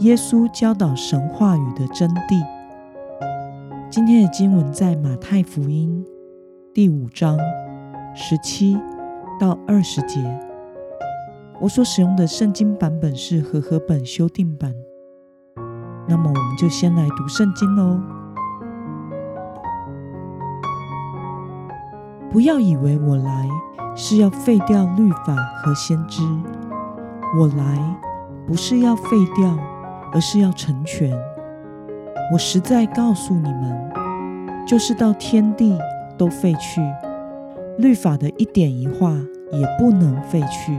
[0.00, 2.46] 耶稣教导神话语的真谛。
[3.88, 6.04] 今天的经文在马太福音
[6.74, 7.38] 第五章
[8.14, 8.78] 十七
[9.40, 10.22] 到二十节。
[11.62, 14.74] 我所使用的圣经版本是和合本修订版。
[16.06, 17.98] 那么，我们就先来读圣经喽。
[22.30, 23.48] 不要以为我来
[23.94, 26.22] 是要废掉律法和先知。
[27.38, 27.96] 我来
[28.46, 29.02] 不是要废
[29.34, 29.58] 掉，
[30.12, 31.10] 而是要成全。
[32.32, 33.90] 我实在告诉你们，
[34.66, 35.78] 就是到天地
[36.18, 36.80] 都废去，
[37.78, 39.12] 律法的一点一画
[39.52, 40.78] 也不能废去，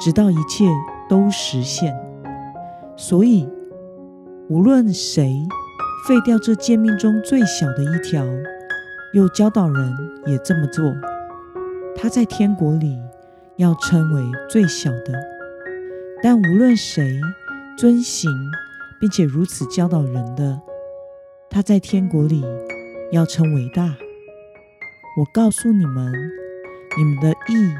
[0.00, 0.64] 直到一切
[1.08, 1.94] 都实现。
[2.96, 3.48] 所以，
[4.48, 5.46] 无论谁
[6.06, 8.24] 废掉这诫命中最小的一条，
[9.12, 9.92] 又教导人
[10.26, 10.84] 也这么做，
[11.96, 12.98] 他在天国里
[13.56, 15.12] 要称为最小的。
[16.22, 17.20] 但无论谁
[17.76, 18.30] 遵行，
[19.00, 20.60] 并且如此教导人的，
[21.50, 22.44] 他在天国里
[23.10, 23.96] 要称伟大。
[25.18, 26.12] 我告诉你们，
[26.96, 27.74] 你们的义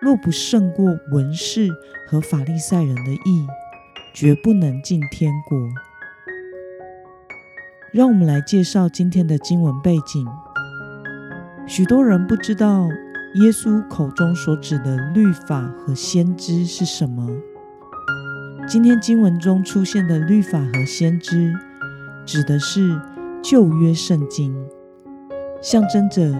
[0.00, 1.68] 若不胜过文士
[2.08, 3.46] 和法利赛人的义，
[4.14, 5.58] 绝不能进天国。
[7.92, 10.24] 让我们来介绍今天的经文背景。
[11.66, 12.88] 许多人不知道
[13.34, 17.28] 耶稣口中所指的律法和先知是什么。
[18.70, 21.52] 今天经文中出现的律法和先知，
[22.24, 22.96] 指的是
[23.42, 24.54] 旧约圣经，
[25.60, 26.32] 象征着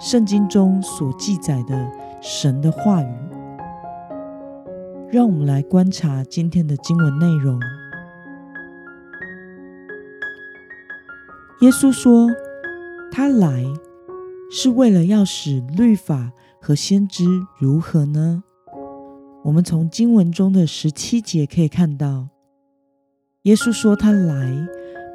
[0.00, 1.88] 圣经中所记载的
[2.20, 3.14] 神的话语。
[5.12, 7.60] 让我们来观察今天的经文内容。
[11.60, 12.28] 耶稣说，
[13.12, 13.64] 他来
[14.50, 17.24] 是为了要使律法和先知
[17.60, 18.42] 如何呢？
[19.46, 22.26] 我们从经文中的十七节可以看到，
[23.42, 24.52] 耶稣说他来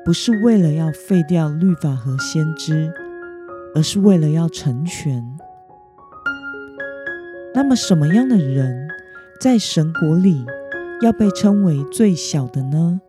[0.06, 2.94] 不是为了要废掉律法和先知，
[3.75, 5.22] 而是为了要成全。
[7.53, 8.88] 那么，什么样的人
[9.41, 10.46] 在神国里
[11.02, 13.02] 要被称为最小的呢？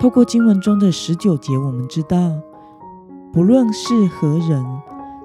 [0.00, 2.40] 透过经文中的十九节，我们知道，
[3.34, 4.64] 不论是何人，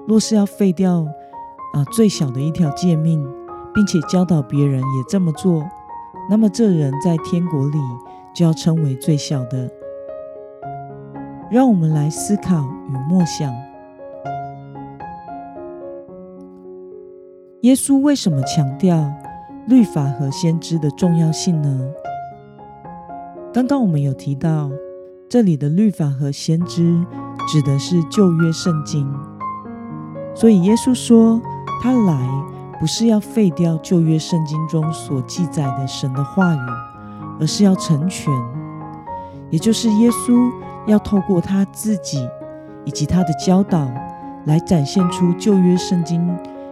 [0.06, 1.08] 若是要废掉。
[1.72, 3.26] 啊，最小的一条诫命，
[3.72, 5.64] 并且教导别人也这么做，
[6.28, 7.78] 那么这人在天国里
[8.34, 9.70] 就要称为最小的。
[11.50, 13.50] 让我们来思考与默想：
[17.62, 19.10] 耶稣为什么强调
[19.66, 21.90] 律法和先知的重要性呢？
[23.50, 24.70] 刚刚我们有提到，
[25.26, 27.02] 这里的律法和先知
[27.48, 29.10] 指的是旧约圣经，
[30.34, 31.40] 所以耶稣说。
[31.82, 32.16] 他来
[32.78, 36.60] 不是要废掉旧约圣经中所记载的神的话语，
[37.40, 38.32] 而是要成全，
[39.50, 40.48] 也就是耶稣
[40.86, 42.24] 要透过他自己
[42.84, 43.90] 以及他的教导，
[44.44, 46.24] 来展现出旧约圣经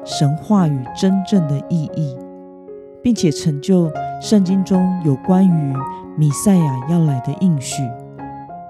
[0.05, 2.17] 神话语真正的意义，
[3.03, 3.91] 并且成就
[4.23, 5.75] 圣经中有关于
[6.17, 7.83] 弥赛亚要来的应许，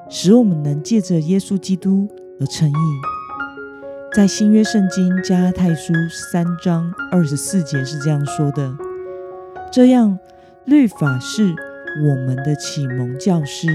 [0.08, 2.08] 使我们能借着耶稣基督
[2.40, 3.19] 而成义。
[4.12, 8.74] 在新约圣经加拉太书三章二十四节是这样说的
[9.70, 10.18] ：“这样，
[10.64, 11.54] 律法是
[12.04, 13.68] 我们的启蒙教师，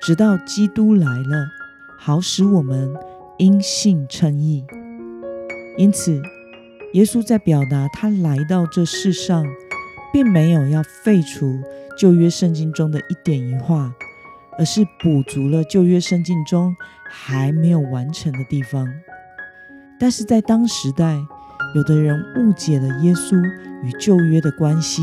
[0.00, 1.48] 直到基督来了，
[1.98, 2.94] 好使我们
[3.38, 4.64] 因信称义。
[5.76, 6.22] 因此，
[6.92, 9.44] 耶稣在表达他来到这世上，
[10.12, 11.60] 并没有要废除
[11.98, 13.92] 旧约圣经中的一点一画，
[14.56, 16.76] 而是补足了旧约圣经中
[17.10, 18.86] 还没有完成的地方。”
[19.98, 21.18] 但是在当时代，
[21.74, 23.36] 有的人误解了耶稣
[23.82, 25.02] 与旧约的关系，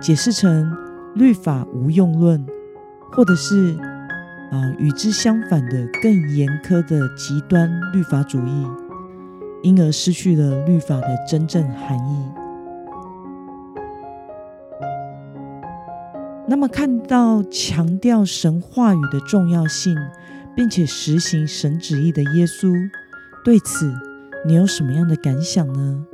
[0.00, 0.76] 解释成
[1.14, 2.46] 律法无用论，
[3.10, 3.74] 或者是
[4.50, 8.66] 啊与之相反的更严苛的极端律法主义，
[9.62, 12.30] 因而失去了律法的真正含义。
[16.46, 19.96] 那么，看到强调神话语的重要性，
[20.54, 22.74] 并且实行神旨意的耶稣。
[23.44, 23.92] 对此，
[24.46, 26.06] 你有什么样的感想呢？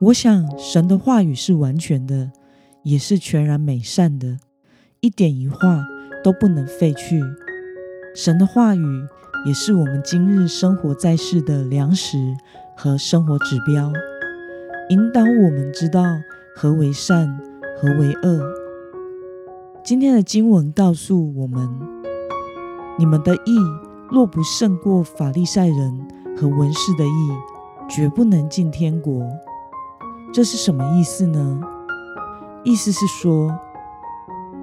[0.00, 2.32] 我想，神的话语是完全的，
[2.82, 4.38] 也是全然美善的，
[4.98, 5.84] 一点一画
[6.24, 7.22] 都不能废去。
[8.16, 8.82] 神的话语
[9.46, 12.18] 也是我们今日生活在世的粮食
[12.76, 13.92] 和生活指标，
[14.88, 16.02] 引导我们知道
[16.56, 17.38] 何为善，
[17.80, 18.42] 何为恶。
[19.84, 21.68] 今天的经文告诉我们：
[22.96, 23.58] 你们的义
[24.08, 26.06] 若不胜过法利赛人
[26.36, 27.32] 和文士的义，
[27.88, 29.26] 绝不能进天国。
[30.32, 31.60] 这是什么意思呢？
[32.62, 33.52] 意思是说，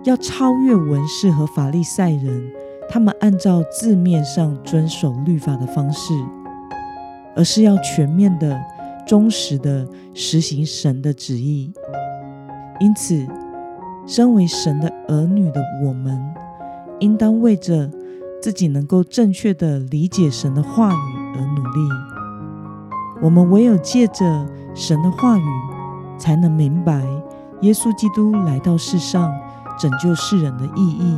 [0.04, 2.52] 要超越文士和法利赛人，
[2.90, 6.14] 他们按照字面上遵守律法的方式，
[7.36, 8.60] 而是要全面的、
[9.06, 11.74] 忠实的实行神的旨意。
[12.80, 13.28] 因此，
[14.08, 16.20] 身为神的儿女的我们，
[17.00, 17.90] 应当为着
[18.42, 21.80] 自己能够正确的理解神的话语而努力。
[23.22, 25.44] 我们唯有借着神的话语。
[26.18, 27.04] 才能明白
[27.62, 29.34] 耶稣基督来到世上
[29.80, 31.18] 拯救世人的意义，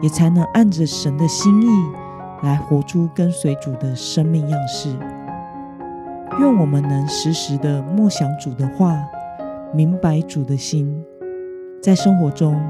[0.00, 1.68] 也才能按着神的心意
[2.42, 4.88] 来活出跟随主的生命样式。
[6.40, 8.98] 愿我们能时时的默想主的话，
[9.72, 11.00] 明白主的心，
[11.80, 12.60] 在生活中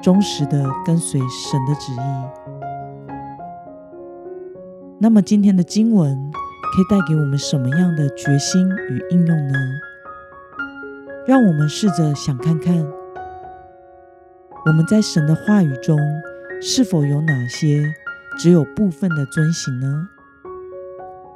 [0.00, 2.57] 忠实的跟随神的旨意。
[5.00, 9.54] 那么，今天的经文可以带给我们什么样的决心与应用呢？
[11.24, 12.84] 让我们试着想看看，
[14.66, 15.96] 我们在神的话语中
[16.60, 17.94] 是否有哪些
[18.40, 20.08] 只有部分的遵行呢？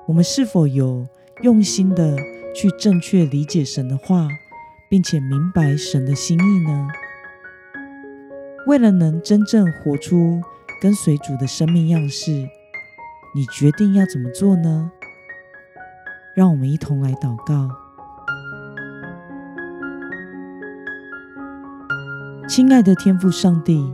[0.09, 1.07] 我们是否有
[1.43, 2.17] 用心的
[2.53, 4.27] 去正确理解神的话，
[4.91, 6.89] 并且明白神的心意呢？
[8.67, 10.41] 为了能真正活出
[10.81, 12.49] 跟随主的生命样式，
[13.35, 14.91] 你决定要怎么做呢？
[16.35, 17.67] 让我们一同来祷告。
[22.47, 23.91] 亲爱的天父上帝，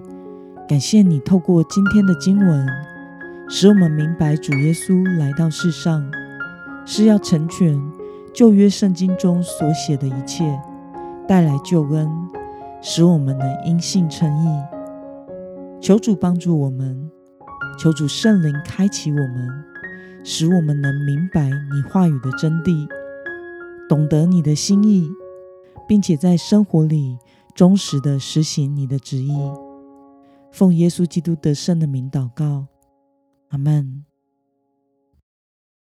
[0.68, 2.66] 感谢你透过今天的经文，
[3.48, 6.10] 使我们明白主耶稣来到世上
[6.84, 7.80] 是要成全
[8.34, 10.60] 旧约圣经中所写的一切，
[11.28, 12.10] 带来救恩，
[12.82, 14.48] 使我们能因信称义。
[15.80, 17.08] 求主帮助我们，
[17.78, 19.64] 求主圣灵开启我们，
[20.24, 22.88] 使我们能明白你话语的真谛，
[23.88, 25.08] 懂得你的心意，
[25.86, 27.16] 并且在生活里。
[27.54, 29.36] 忠实的实行你的旨意，
[30.52, 32.66] 奉耶稣基督得胜的名祷告，
[33.48, 34.07] 阿门。